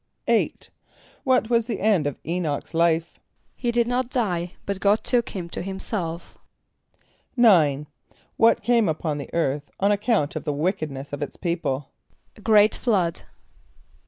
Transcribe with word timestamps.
= 0.13 0.27
=8.= 0.27 0.69
What 1.23 1.51
was 1.51 1.67
the 1.67 1.79
end 1.79 2.07
of 2.07 2.17
[=E]´n[)o]ch's 2.23 2.73
life? 2.73 3.19
=He 3.55 3.71
did 3.71 3.85
not 3.87 4.09
die, 4.09 4.53
but 4.65 4.79
God 4.79 5.03
took 5.03 5.29
him 5.29 5.47
to 5.49 5.61
himself.= 5.61 6.39
=9.= 7.37 7.85
What 8.35 8.63
came 8.63 8.89
upon 8.89 9.19
the 9.19 9.29
earth 9.31 9.69
on 9.79 9.91
account 9.91 10.35
of 10.35 10.43
the 10.43 10.53
wickedness 10.53 11.13
of 11.13 11.21
its 11.21 11.37
people? 11.37 11.91
=A 12.35 12.41
great 12.41 12.73
flood. 12.73 13.21